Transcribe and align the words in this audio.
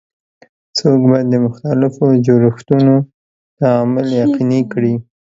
څوک 0.77 0.99
به 1.09 1.17
د 1.31 1.33
مختلفو 1.45 2.05
جوړښتونو 2.27 2.95
تعامل 3.59 4.07
یقیني 4.21 4.61
کړي؟ 4.71 4.93